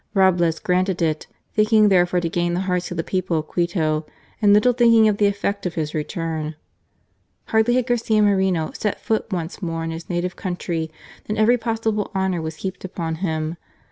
[0.15, 2.47] Roblez granted it, thinking thereby to F 66 GARCIA MORENO.
[2.47, 4.05] gain the hearts of the people of Quito,
[4.41, 6.55] and little thinking of the effect of his return.
[7.49, 10.89] Hardly had Garcia Moreno set foot once more in his native country
[11.25, 13.57] than every possible honour was heaped upon him.